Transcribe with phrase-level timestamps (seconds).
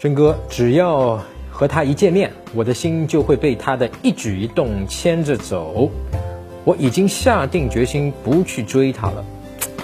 [0.00, 5.90] 真哥，只要和他一见面，我的心就会被他的一举一动牵着走。
[6.64, 9.24] 我已经下定决心不去追他了。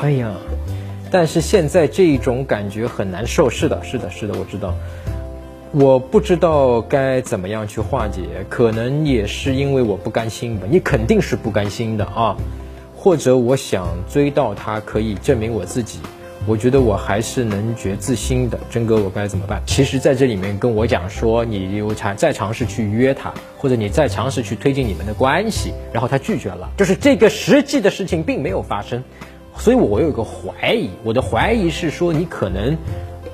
[0.01, 0.33] 哎呀，
[1.11, 3.51] 但是现在这种感觉很难受。
[3.51, 4.75] 是的，是的，是的，我知道。
[5.73, 10.67] 我不知道该怎么样去化解，可能也是因为我不甘心吧。
[10.67, 12.35] 你肯定是不甘心的啊，
[12.97, 15.99] 或者我想追到他，可以证明我自己。
[16.47, 19.61] 我觉得我还是能觉自心的，真哥，我该怎么办？
[19.67, 29.03] 其实，在这里面跟我讲说，你有尝再尝试去约他，或者你再尝试去推进你们的关系，然后他拒绝了，就是这个实际的事情并没有发生，
[29.59, 32.77] 所以我有一个怀疑，我的怀疑是说你可能，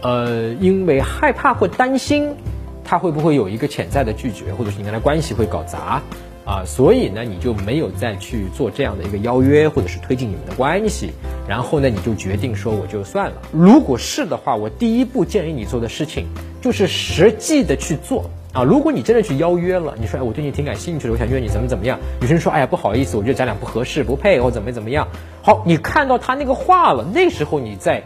[0.00, 2.34] 呃，因为害怕或担心
[2.82, 6.00] 他会不会有一个潜在的拒绝，或者是你跟他关系会搞砸。
[6.44, 11.12] 啊，所以呢，你就没有再去做这样的一个邀约，或者是推进你们的关系，
[11.48, 13.36] 然后呢，你就决定说我就算了。
[13.52, 16.26] 如果是的话，我第一步建议你做的事情
[16.60, 18.62] 就是实际的去做啊。
[18.62, 21.98] 如果你真的去邀约了，你说哎，我对你挺感兴趣的，我想约你怎么怎么样？
[22.20, 25.08] 女生说哎呀不好意思，我觉得咱俩不合适，不配，或怎么怎么样？
[25.42, 28.02] 好，你看到他那个话了，那时候你再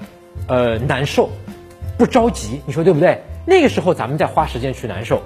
[0.49, 1.29] 呃难受，
[1.99, 3.23] 不着急，你说对不对？
[3.45, 5.21] 那个时候咱们再花时间去难受，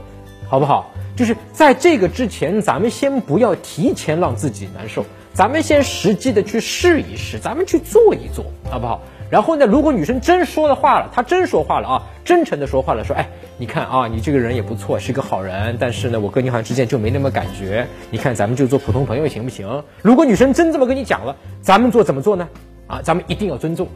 [0.48, 0.90] 好不好？
[1.16, 9.00] 就是在这个之前，咱们先不要提前让自己难受，咱们先实际的去试一试，咱们去做一做，好不好？
[9.30, 19.84] 然后呢，如果女生真说的话了，她真说话了啊，真诚的说话了，说，哎，你看啊，你这个人也不错，是个好人，但是呢，我跟你好像之间就没那么感觉，你看咱们就做普通朋友行不行？
[20.02, 22.48] 如果女生真这么跟你讲了，咱们做怎么做呢？
[22.88, 23.86] 啊，咱们一定要尊重，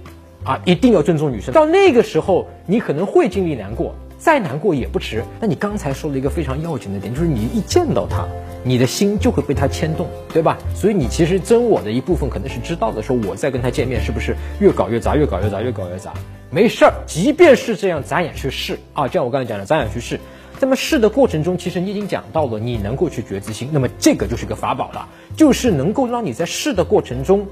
[0.45, 1.53] 啊，一定要尊重女生。
[1.53, 3.93] 到那个时候，你可能会经历难过。
[4.25, 5.23] 再难过也不迟。
[5.39, 8.27] 那你刚才说了一个非常要紧的点，就是你一见到他，
[8.63, 10.57] 你的心就会被他牵动，对吧？
[10.75, 16.15] 所以你其实真我的一部分可能是知道的，说我在跟他见面是不是越搞越杂，越搞越杂，越搞越杂。
[16.51, 19.07] 没事儿，即便是这样，咱也去试啊。
[19.09, 20.19] 就像我刚才讲的，咱也去试。
[20.59, 27.47] 那么试的过程中，其实你已经讲到了，你能够去觉知心，那么这个就是个法宝了，就是能够让你在试的过程中，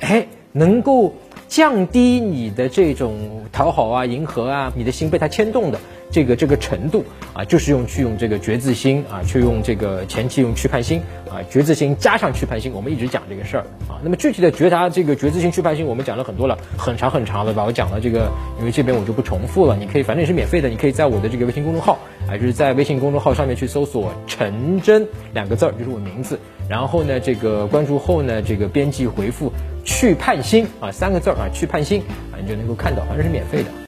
[0.00, 1.14] 哎，能够
[1.48, 5.80] 降低你的这种讨好啊、迎合啊，你的心被他牵动的。
[6.10, 14.00] 这个这个程度啊，就是用去用这个觉字心啊，去用这个前期用去判心啊，觉字心加上去判心，我们一直讲这个事儿啊。
[14.02, 17.64] 那么具体的觉察这个觉字心去判心，我们讲了很多了，很长很长的吧。
[17.64, 19.76] 我讲了这个，因为这边我就不重复了。
[19.76, 26.38] 你可以反正也是免费的，你可以在我的这个微信公众号啊，就是在微信公众号上面去搜索“陈真”两个字儿，就是我名字。
[26.68, 29.52] 然后呢，这个关注后呢，这个编辑回复
[29.84, 32.02] “去判心”啊三个字儿啊，去判心
[32.32, 33.87] 啊，你就能够看到，反正是免费的。